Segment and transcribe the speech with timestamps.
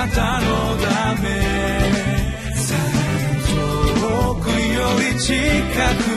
[0.00, 0.46] なたの
[0.78, 1.28] ため。
[4.00, 5.34] 遠くより近
[6.04, 6.09] く。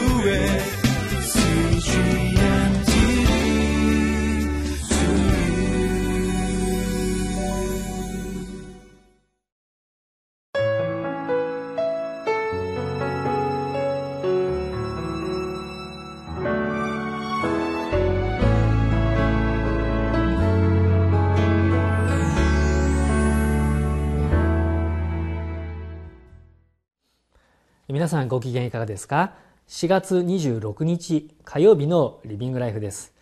[28.03, 29.31] 皆さんご機嫌いかがですか
[29.69, 33.13] ？4月26日火曜日のリビングライフです。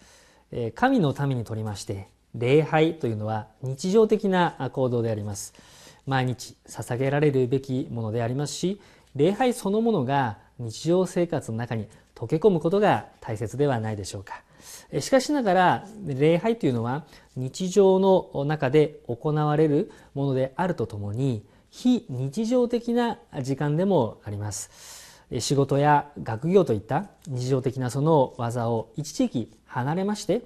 [0.73, 5.53] 神のためにとりまして礼拝というのは日常的な行動であります。
[6.07, 8.81] 毎日捧げられるべきものでありますし
[9.15, 14.41] 礼拝そのものが日常生活の中に溶け込むことが大切ではないでしょうか。
[14.99, 24.69] しかしながら礼拝というのは日常の中で行われるものであるとともに非日常的な時間でもあります。
[25.39, 30.41] 仕事や学業といった日常的なその技を一時期離れまして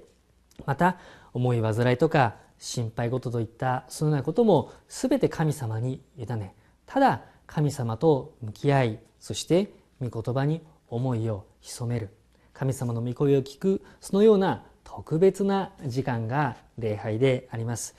[0.66, 0.98] また
[1.34, 6.54] 思い煩いとか心配事といったそのようなことも全て神様に委ね
[6.86, 12.10] ただ神様と向き合いそして御言葉に思いを潜める。
[12.54, 17.96] 神様の御声を聞くそのような特別な時間が礼拝であります。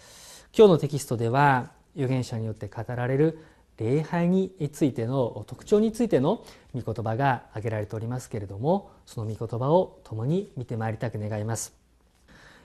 [0.56, 3.39] 今日のテキストでは預言者によって語られる
[3.78, 6.44] 礼拝についての特徴についての
[6.75, 11.74] 御言葉が挙げられておりますけれどもその御言葉を共に見てまいりたく願います。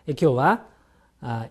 [0.08, 0.66] 今日は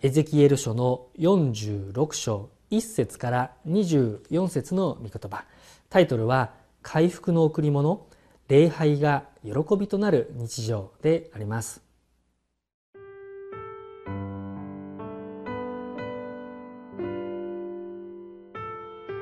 [0.02, 5.44] エゼキエル書の46章1節から24節の御言葉。
[5.88, 8.06] タイトルは回復の贈り物
[8.48, 11.89] 礼拝が喜びとなる日常であります。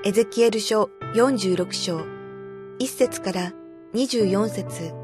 [0.08, 1.98] エゼキエル書46章
[2.78, 3.52] 1節から
[3.92, 4.94] 24節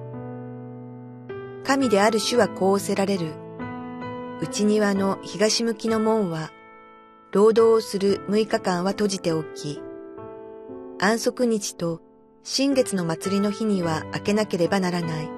[1.63, 3.35] 神である主はこうおせられる。
[4.41, 6.53] 内庭の東向きの門は、
[7.33, 9.83] 労働をする6日間は閉じておき、
[10.99, 12.01] 安息日と
[12.43, 15.29] 新月の祭りの日には開けなければならない。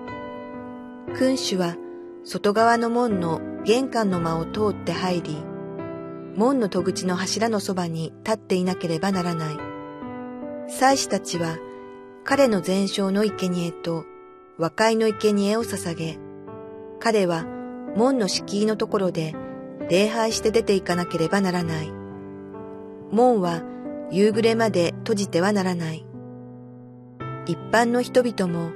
[1.19, 1.75] 君主は
[2.23, 5.56] 外側の門の玄関の間を通って入り、
[6.37, 9.57] 門の戸口の柱のそばに立っていなければならない。
[10.69, 11.57] 祭司たちは
[12.25, 14.05] 彼の全焼の生贄と
[14.59, 16.19] 和解の生贄を捧げ、
[17.01, 17.47] 彼は
[17.97, 19.35] 門の敷居のところで
[19.89, 21.91] 礼拝して出ていかなければならない。
[23.11, 23.63] 門は
[24.11, 26.05] 夕暮れまで閉じてはならない。
[27.47, 28.73] 一般の人々も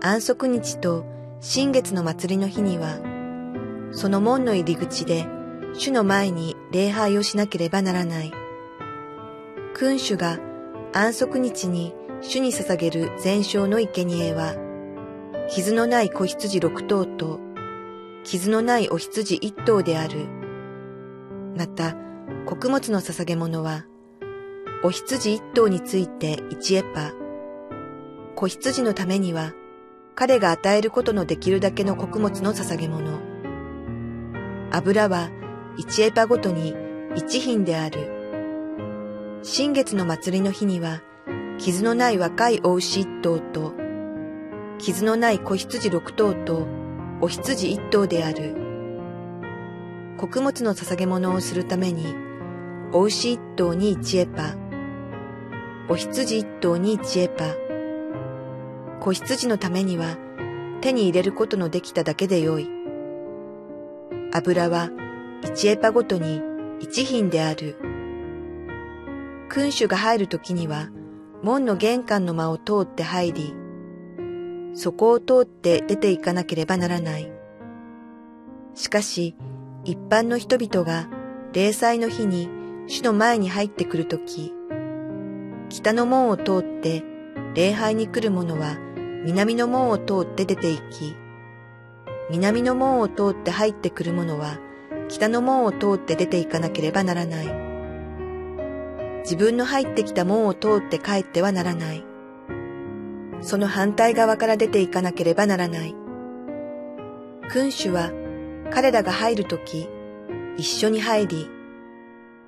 [0.00, 1.04] 安息日と
[1.40, 2.98] 新月の祭りの日には、
[3.92, 5.26] その門の入り口で
[5.78, 8.32] 主の前に礼拝をしなければならない。
[9.74, 10.38] 君主が
[10.92, 14.54] 安息日に主に捧げる全焼の生贄は、
[15.50, 17.40] 傷のない子羊六頭と、
[18.24, 20.26] 傷のないお羊一頭である。
[21.56, 21.94] また、
[22.46, 23.84] 穀物の捧げ物は、
[24.82, 27.12] お羊一頭について一エパ、
[28.34, 29.52] 子羊のためには、
[30.14, 33.20] 彼が与えることのできるだけの穀物の捧げ物。
[34.72, 35.30] 油は
[35.78, 36.74] 一エパごとに
[37.14, 38.10] 一品である。
[39.42, 41.02] 新月の祭りの日には、
[41.58, 43.74] 傷のない若いお牛一頭と、
[44.78, 46.66] 傷のない子羊六頭と、
[47.20, 48.56] お羊一頭である。
[50.16, 52.14] 穀物の捧げ物をするために、
[52.92, 54.54] お牛一頭に一エパ、
[55.88, 57.54] お羊一頭に一エパ、
[59.00, 60.16] 子羊のためには
[60.80, 62.68] 手に入れることのできただけでよい。
[64.32, 64.90] 油は
[65.42, 66.42] 一エパごとに
[66.80, 67.76] 一品である。
[69.48, 70.88] 君主が入るときには、
[71.42, 73.54] 門の玄関の間を通って入り、
[74.74, 77.30] そこを通って出て行かなければならない。
[78.74, 79.34] しかし、
[79.84, 81.08] 一般の人々が
[81.52, 82.48] 礼祭の日に
[82.86, 84.52] 主の前に入ってくるとき、
[85.68, 87.02] 北の門を通って
[87.54, 88.76] 礼拝に来る者は
[89.24, 91.16] 南の門を通って出て行き、
[92.30, 94.58] 南の門を通って入ってくる者は
[95.08, 97.46] 北の門を通って出て行かなければならない。
[99.20, 102.04] 自分の入ってきた門を通って帰ってはならない。
[103.40, 105.94] その反対側から出て行かなければならない。
[107.50, 108.10] 君主は
[108.70, 109.88] 彼らが入るとき
[110.56, 111.50] 一緒に入り、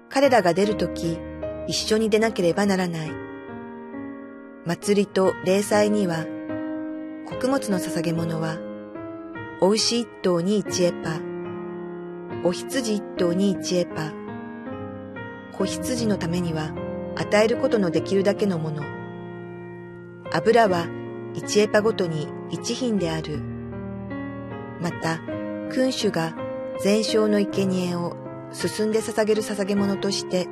[0.08, 1.18] 彼らが出るとき
[1.66, 3.10] 一緒に出なければならない。
[4.64, 6.26] 祭りと礼祭には、
[7.26, 8.58] 穀物の捧げ物は、
[9.60, 11.37] お牛一頭に一エパー、
[12.44, 14.12] お羊一頭に一エパ、
[15.56, 16.72] 子羊のためには
[17.16, 18.84] 与えることのできるだけのもの。
[20.32, 20.86] 油は
[21.34, 23.40] 1エパごとに1品である。
[24.80, 25.18] また、
[25.72, 26.34] 君主が
[26.80, 28.16] 全焼の生贄を
[28.52, 30.46] 進んで捧げる捧げ物として、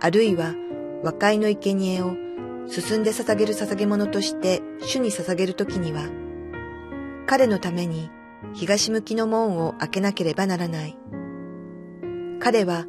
[0.00, 0.54] あるいは
[1.02, 2.14] 和解の生贄を
[2.66, 6.02] 進んで捧げる捧げ物として主に捧げるときには、
[7.26, 8.10] 彼のために
[8.52, 10.96] 東向きの門を開けなければならない。
[12.40, 12.86] 彼は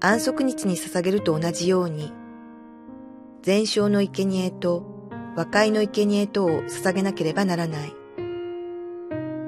[0.00, 2.12] 安息日に捧げると同じように、
[3.42, 7.94] 全焼の生贄と和解の生贄とを捧げなければならない。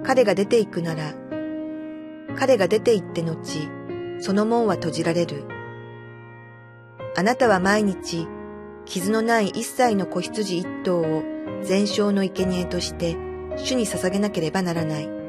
[0.04, 1.14] 彼が出て行くなら、
[2.36, 3.68] 彼が出て行って後、
[4.20, 5.44] その門は閉じられる。
[7.16, 8.26] あなたは毎日、
[8.84, 11.22] 傷のない一切の子羊一頭を
[11.62, 13.16] 全焼の生贄として
[13.56, 15.21] 主に捧げなければならない。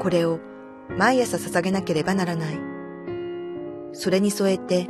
[0.00, 0.40] これを
[0.88, 2.58] 毎朝捧げなければならない。
[3.92, 4.88] それに添えて、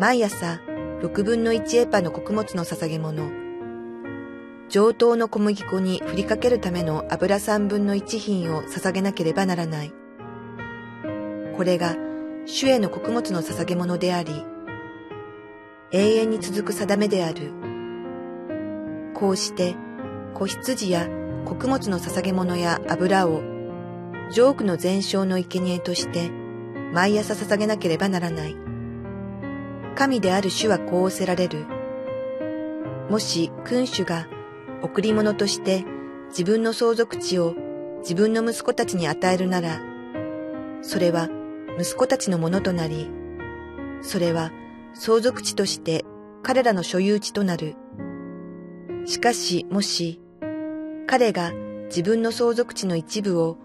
[0.00, 0.60] 毎朝
[1.02, 3.30] 六分の一エパの穀物の捧げ物、
[4.68, 9.92] 上等の小麦粉に振りかけるための油三分の一品を捧げなければならない。
[11.56, 11.94] これが
[12.46, 14.44] 主への穀物の捧げ物であり、
[15.90, 17.52] 永遠に続く定めである。
[19.12, 19.76] こうして、
[20.34, 21.06] 子羊や
[21.44, 23.57] 穀物の捧げ物や油を、
[24.30, 26.30] ジョークの全焼の生贄として、
[26.92, 28.56] 毎朝捧げなければならない。
[29.94, 31.66] 神である主はこうおせられる。
[33.08, 34.28] もし君主が
[34.82, 35.84] 贈り物として
[36.28, 37.54] 自分の相続地を
[38.00, 39.80] 自分の息子たちに与えるなら、
[40.82, 41.28] それは
[41.78, 43.10] 息子たちのものとなり、
[44.02, 44.52] それは
[44.94, 46.04] 相続地として
[46.42, 47.76] 彼らの所有地となる。
[49.06, 50.20] しかしもし、
[51.06, 51.52] 彼が
[51.86, 53.56] 自分の相続地の一部を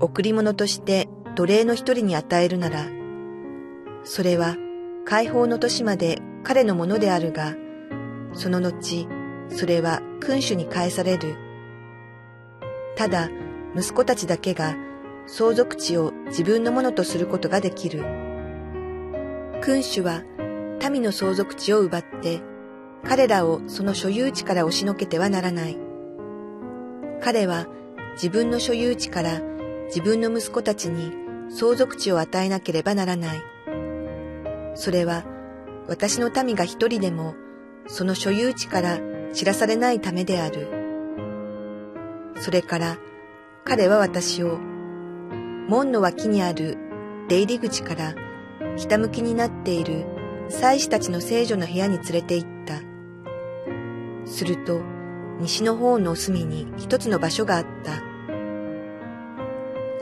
[0.00, 2.86] 贈り物として奴隷の一人に与えるなら、
[4.04, 4.56] それは
[5.04, 7.54] 解放の年まで彼のものであるが、
[8.34, 9.08] その後、
[9.48, 11.36] それは君主に返される。
[12.96, 13.30] ただ、
[13.76, 14.76] 息子たちだけが
[15.26, 18.04] 相続地を自分のものとすることができる。
[19.62, 20.22] 君主は
[20.90, 22.40] 民の相続地を奪って、
[23.04, 25.78] 彼らをその所有地から押しのけてはならない。
[27.20, 27.66] 彼は
[28.14, 29.40] 自分の所有地から
[29.86, 31.12] 自分の息子たちに
[31.50, 33.42] 相続地を与えなければならない。
[34.74, 35.24] それは
[35.86, 37.34] 私の民が一人でも
[37.86, 38.98] その所有地から
[39.32, 40.68] 知らされないためである。
[42.36, 42.98] それから
[43.64, 44.58] 彼は私を
[45.68, 46.78] 門の脇にある
[47.28, 48.14] 出入り口から
[48.76, 50.06] 北向きになっている
[50.48, 52.80] 祭司たちの聖女の部屋に連れて行った。
[54.24, 54.80] すると
[55.40, 58.11] 西の方の隅に一つの場所があった。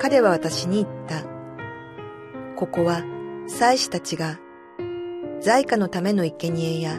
[0.01, 1.25] 彼は私に言った。
[2.57, 3.03] ここは
[3.47, 4.39] 祭司たちが
[5.43, 6.99] 在家のための生贄や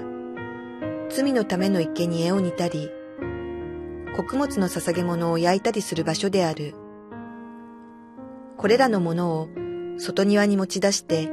[1.10, 2.92] 罪のための生贄を煮たり、
[4.16, 6.76] 穀物の捧げ物を焼いたりする場所である。
[8.58, 9.50] これらのものを
[9.98, 11.32] 外庭に持ち出して、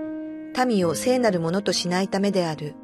[0.67, 2.77] 民を聖なるものとしないためである。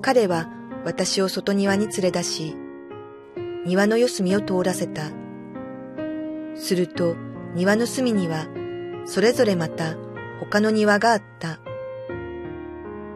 [0.00, 0.50] 彼は
[0.84, 2.56] 私を外庭に連れ出し、
[3.64, 5.21] 庭の四隅を通らせた。
[6.54, 7.16] すると
[7.54, 8.46] 庭の隅には、
[9.04, 9.96] それぞれまた
[10.40, 11.58] 他の庭があった。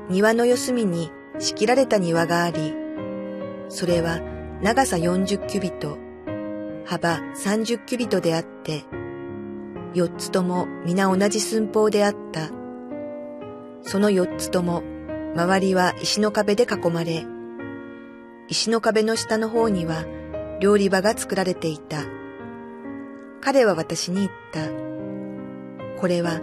[0.08, 2.74] 庭の四隅に仕切られた庭があり、
[3.68, 4.20] それは
[4.62, 5.98] 長さ40キュビト、
[6.84, 8.84] 幅30キュビトであって、
[9.94, 12.50] 四つとも皆同じ寸法であった。
[13.82, 14.82] その四つとも
[15.34, 17.26] 周りは石の壁で囲まれ、
[18.48, 20.04] 石の壁の下の方には
[20.60, 22.15] 料理場が作られていた。
[23.46, 24.66] 彼は私に言った。
[26.00, 26.40] これは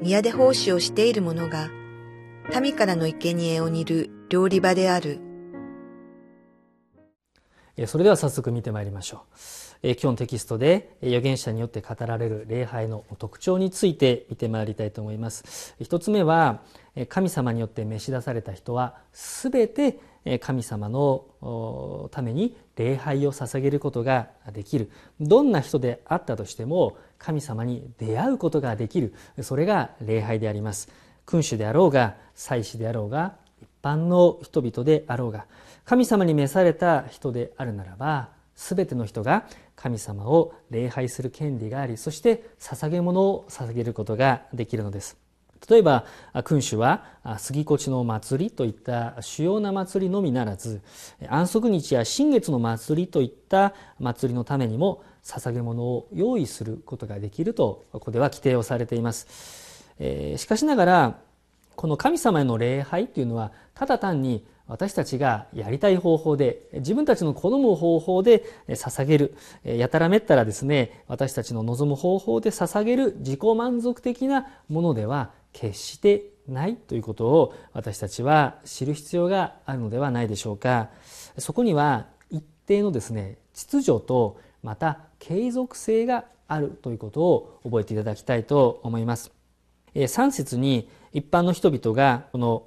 [0.00, 1.68] 宮で奉仕をしている者が
[2.58, 5.20] 民からの生贄を煮る料理場である。
[7.86, 9.24] それでは早速見てまいりましょ
[9.82, 9.88] う。
[9.88, 15.74] 今日のテキストで預言者によって語られる礼拝の特徴について見てまいりたいと思います。
[15.78, 16.62] 一つ目は、
[17.10, 20.00] 神様によって召し出された人はすべて
[20.40, 24.90] 神様のために礼拝を捧げることができる。
[25.20, 29.14] どんな人であったとしても神様に出会うことができる。
[29.42, 30.88] それが礼拝であります。
[31.26, 35.46] 君主であろうが祭司であろうが一般の人々であろうが
[35.84, 45.16] 神様に召された人であるならば全ての人が神様を礼拝する権利がありそして捧げ物を捧げることができるのです
[45.68, 46.04] 例えば
[46.44, 47.04] 君主は
[47.38, 50.80] 杉越の祭りといった主要な祭りのみならず
[51.28, 61.18] 安息日や新月の祭りといった祭りのためにも捧げ物を用意することができるとここでは規定をされています、えしかしながら
[61.74, 69.36] この神様への礼拝というのはただ単に私たちがやりたい方法で自分たちの好む方法で捧げる。
[69.64, 80.90] やたらめったらですね私たちの望む方法で捧げる自己満足的なものでは決してないということを私たちは知る必要があるのではないでしょうか。
[81.38, 89.32] そこには一定のですね秩序とまた継続性があるということを覚えていただきたいと思います。
[89.94, 92.66] 3節に一般の人々がこの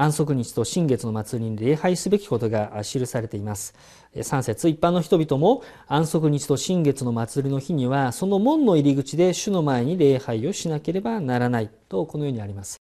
[0.00, 3.74] 安息日と新月の祭りに礼拝すべきことが記されています。
[4.14, 12.76] 3節一般の人々も安息日と新月の祭りの日にはその門の入り口で主の前に礼拝をしなければならないとこのようにあります。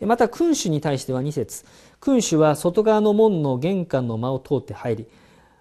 [0.00, 1.64] また君主に対しては2節
[1.98, 5.06] 君主は外側の門の玄関の間を通って入り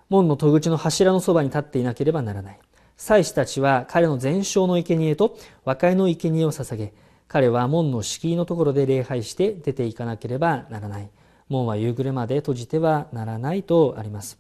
[0.08, 2.60] 門の戸口の柱のそばに立っていなければならない
[2.96, 6.94] 祭司たちは彼の全焼の生贄と和解の生贄を捧げ
[7.32, 11.10] 彼は門の敷居のところで礼拝して出ていかなければならない。
[11.48, 14.38] 門は夕暮れまで閉じてはならないとあります。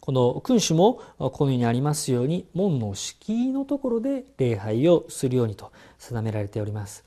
[0.00, 7.06] この君主もこのようにありますように門の敷居のところで礼拝をするようにと定められております。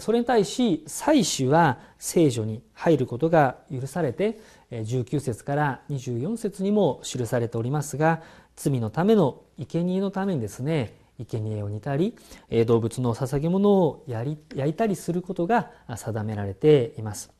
[0.00, 4.40] それに対し祭司は聖女に入ることが許されて
[4.72, 8.22] 19節から24節にも記されておりますが
[8.56, 12.14] 罪のための生贄のためにですね生贄を煮たり
[12.66, 17.37] 動物の捧げ物をやり焼いたりすることが定められています。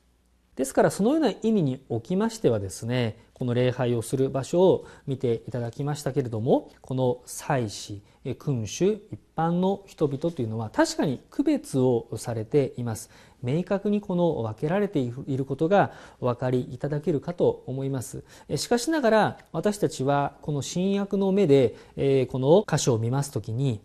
[0.58, 8.02] ですからそのような意味におきましてはですねこの礼拝をする場所を見ていただきましたけれどもこの祭司
[8.40, 13.08] 君主一般の人々というのは確かに区別をされています。
[13.40, 18.24] 明確にこの分けられていることがお分かりいただけるかと思います。
[18.56, 23.80] しかしながら私たちはこの新約の目でこの箇所を見ますときに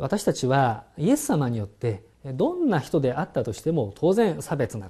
[0.00, 4.88] 私たちはイエス様によってどんな人であったとしても当然差別な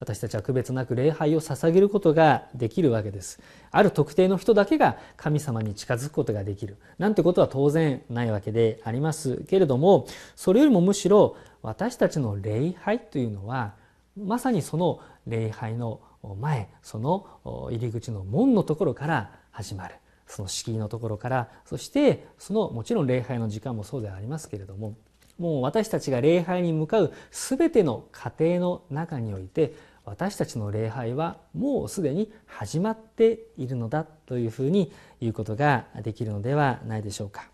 [0.00, 3.38] 私たちは区別なく礼拝を捧げることができるわけです。
[3.70, 6.78] ある特定の人だけが神様に近づくことができる。
[6.98, 13.74] なんてことは当然ないわけでありますけれども、それよりもむしろ私たちの礼拝というのは、
[14.16, 16.00] まさにその礼拝の
[16.40, 19.96] 前、その入り口の門のところから始まる。
[20.26, 24.94] その敷居のところから、そしてそのもちろん礼拝の時間もそうではありますけれども、
[25.38, 29.74] もう私たちが礼拝に向かう全ての過程の中において
[30.10, 34.90] 私たちの礼拝はもうすでに始まっているのだというふうに
[35.20, 37.48] 言うことができるのではないでしょうか。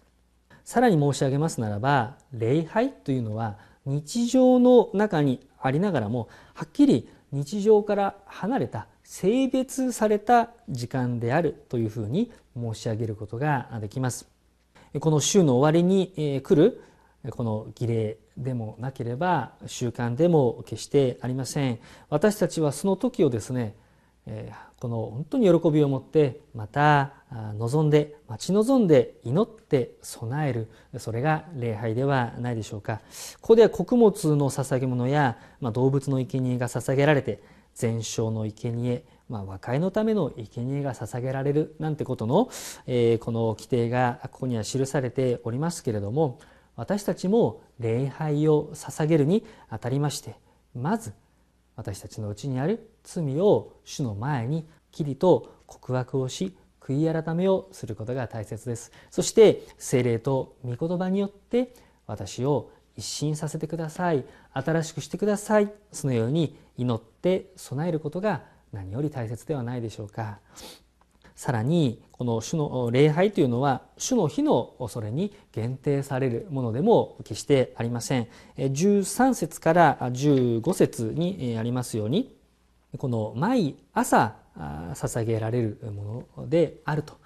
[0.64, 14.26] さらに申し上げますならば礼拝というのは日常の中にありながらもはっきり日常から離れた性別された時間であるというふうに申し上げることができます。
[14.98, 16.82] この週の終わりに来る
[17.32, 21.78] この儀礼でもなければ習慣でも決してありません。
[22.10, 23.74] 私たちはその時をですね
[24.80, 27.12] この本当に喜びを持ってまた
[27.58, 30.68] 望んで待ち望んで祈って備える。
[30.98, 33.00] それが礼拝ではないでしょうか。
[33.40, 37.40] ここでは穀物の捧げ物や、動物の生贄が捧げられて
[37.74, 42.48] 全焼の生贄まあ、和解のための生贄が捧げられるなんてことの、
[42.86, 46.38] えー、この規定がここには記されておりますけれども
[46.76, 50.36] 私たちも礼拝を捧げるにあたりまして
[50.74, 51.12] まず
[51.74, 58.92] 私たちのうちにある罪を主の前にきりと告白をし悔い改めをすることが大切です。
[59.10, 61.74] そして精霊と御言葉によって
[62.06, 64.24] 私を一新させてください。
[64.52, 65.72] 新しくしてください。
[65.92, 70.38] そのように祈って備えることが何より大切ではないでしょうか。
[71.36, 82.34] さらにこの主の礼拝というのは主の日の恐れに限定されるものでも決してありません13節から15節にありますように
[82.96, 87.18] この毎朝捧げられるものであると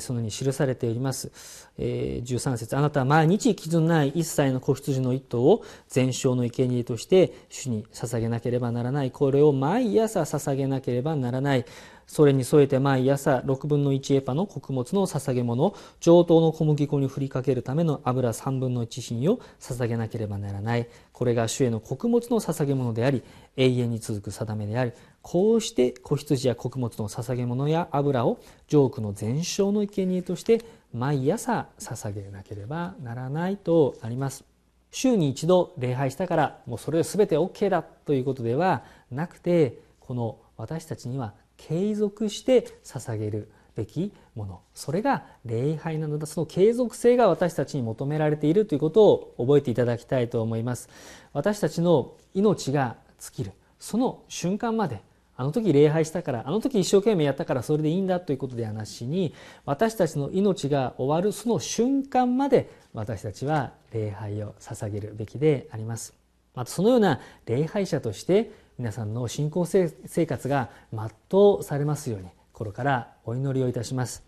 [0.00, 1.30] そのように記されております。
[1.78, 9.12] 13節あなたは毎日傷のない一切の子羊の一頭を全焼の生贄として主に捧げなければならない。
[9.12, 11.64] これを毎朝捧げなければならない。
[12.08, 20.88] それに添えて毎朝6分の1エパの穀物の捧げ物上等の小麦粉に振りかけるための油3分の1品を捧げなければならない。
[21.12, 23.22] これが主への穀物の捧げ物であり
[23.56, 34.44] 永遠に続く定めでありこうして子羊や穀物の捧げ物や油をジョークの全焼の生贄として毎朝捧げなければならないとあります。
[34.90, 44.60] 週に一度礼拝したからもうそれで全て OK だということではなくてこの私たちには継続して捧げるべきもの。
[44.74, 50.88] それが礼拝なのだその継続性が私たちに求められているということを覚えていただきたいと思います。
[51.34, 53.52] 私たちの命が尽きる。
[53.78, 55.02] その瞬間まで
[55.36, 59.32] あの時礼拝したからあの時一生懸命やったからそれでいいんだということではなしに
[59.64, 66.14] 私たちの命が終わるその瞬間まで私たちは礼拝を捧げるべきであります。
[66.56, 71.10] またそのような礼拝者として皆さんの信仰生活が全
[71.58, 74.22] うされますように心からお祈りをいたします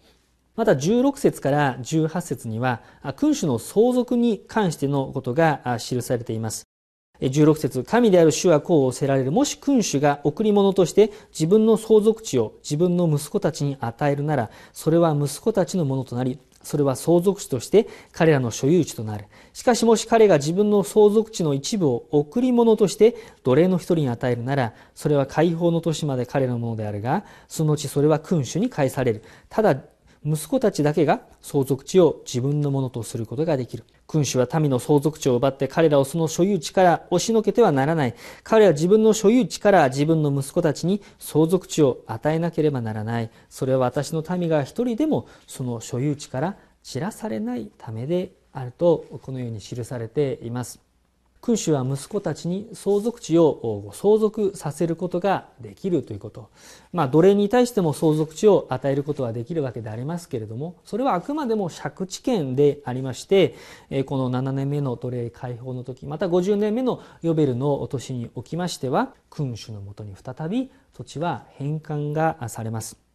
[0.57, 2.83] また16節から18節には
[3.17, 6.65] 君主の相続に関してのことが記されています
[7.21, 9.31] 16節神である主はこう仰せられる。
[9.31, 19.27] もし君主が贈り物として自分の相続地を自分の息子たちに与えるなら、それは息子たちのものとなり、それは相続地として彼らの所有地となる。
[19.53, 29.23] しかしもし彼が自分の相続地の一部を贈り物として奴隷の一人に与えるなら、それは解放の年まで彼のものであるが、そのうちそれは君主に返される。
[29.49, 29.77] ただ、
[30.23, 33.85] 息子たちだけが相続地を自分のものとすることができる。
[34.07, 38.15] 君主は民の相続地を奪って彼らをその所有地から押しのけてはならない。
[38.43, 43.31] 彼は自分の所有地から自分の息子たちに相続地を与えなければならない。
[43.49, 50.90] それは私の民が一人でもその所有地から散らされないためであるとこのように記されています。
[51.41, 56.51] 君主は息子たちに相続地を相続させることができるということ。
[56.93, 63.55] まあ、奴隷に対しても相続地を与えることはできるわけでありますけれども、それはあくまでも借地権でありまして、
[64.05, 73.10] この7年目の奴隷解放の時、また50年目のヨベルの年におきましては、君主のもとに再び土地は返還がされます。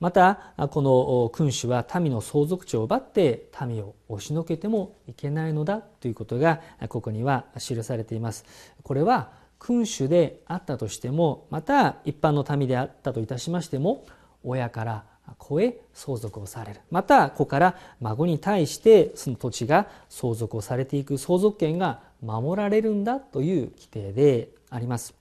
[0.00, 8.44] またこの君主は民の相続地を奪って民を押しのけてもいけないのだということがここには記されています。
[8.82, 14.06] これは君主であったとしてもまた一般の民であったといたしましても
[14.42, 15.04] 親から
[15.36, 16.80] 子へ相続をされる。
[16.90, 25.19] また子から孫に対してその土地が相続をされていく相続権が守られるんだという規定であります。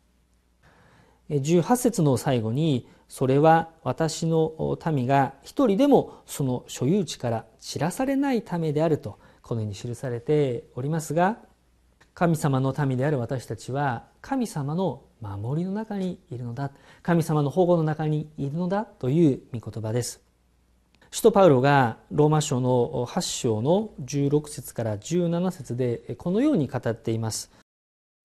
[1.29, 11.37] 18節の最後にそれは私の民が一人でもその所有地から散らされないためであるとこのように記されておりますが
[12.13, 20.21] 神様の民である私たちは神様の守りの中にいるのだ神様の保護の中にいるのだという御言葉です。
[21.11, 27.51] 使徒パウロがローマ書の8章の16節から17節でこのように語っています。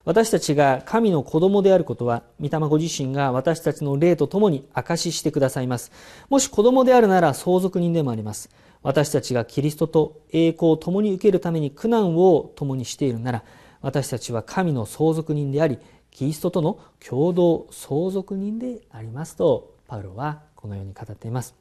[0.05, 5.93] 私たちが神の子供であることは、御霊ご自身が私たちの霊と共に証ししてくださいます。
[6.29, 8.51] もし子供であるなら相続人でもあります。
[8.83, 13.45] 私たちがキリストと栄光を共に受けるために苦難を共にしているなら、
[13.81, 15.79] 私たちは神の相続人であり、
[16.11, 21.55] キリストとの共同相続人でありますと、パウロはこのように語っています。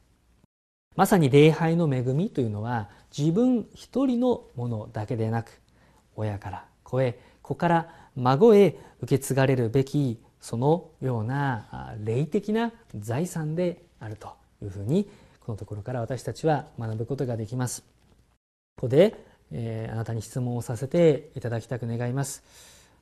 [0.97, 5.61] まさに礼拝の恵みというのは、自分一人のものだけでなく、
[6.17, 17.83] 親から子へ、子から孫へ受け継がれるべきそのような霊的な財産であるというふうにこのところから私たちは学ぶことができます。
[18.77, 19.15] ここで、
[19.51, 22.43] えー、あなたに質問をさせていただきたく願います。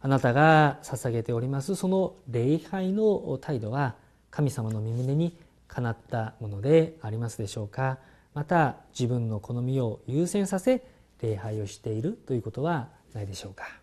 [0.04, 3.96] あなたが捧げておりますその礼拝の態度は
[4.32, 8.00] 神様の身胸にかなったものでありますでしょうか
[8.34, 10.84] また自分の好みを優先させ
[11.22, 13.81] 礼拝をしているということはないでしょうか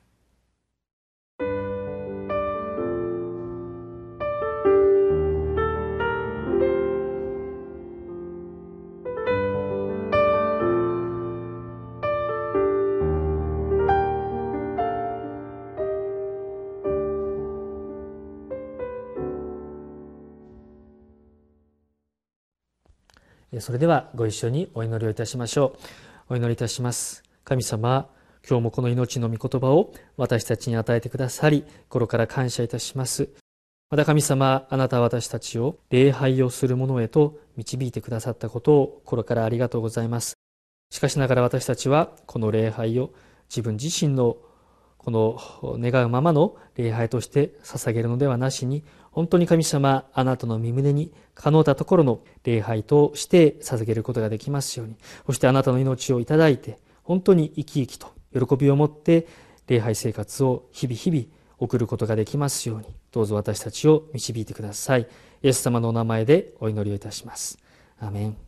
[23.60, 25.76] それではご一緒にお祈りをいたしましょ
[26.28, 26.34] う。
[26.34, 27.22] お祈りいたします。
[27.44, 28.08] 神様、
[28.48, 33.28] 今日もこの命の御言葉を私たちに与えてくださり、心から感謝いたします。
[33.90, 40.34] また神様、あなたは私たちを礼拝をする者へと導いてくださったことを心からありがとうございます。
[40.90, 43.12] しかしながら私たちはこの礼拝を
[43.48, 44.36] 自分自身の
[44.98, 45.38] この
[45.78, 48.84] 願うままの礼拝として捧げるのではなしに、
[49.18, 54.94] 本当に神様、あなたの身胸に可能なところの礼拝として捧げることができますように、
[55.26, 59.26] そしてあなたの命をいただいて、本当に生き生きと喜びを持って
[59.66, 61.24] 礼拝生活を日々日々
[61.58, 65.08] 送ることができますように、どうぞ私たちを導いてください。
[65.42, 67.58] イエス様のお名前でお祈りをいたします。
[67.98, 68.47] アメン。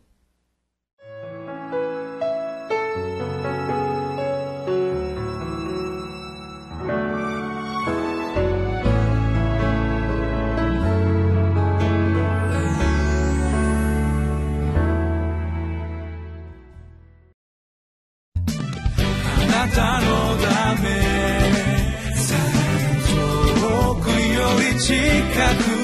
[25.33, 25.80] had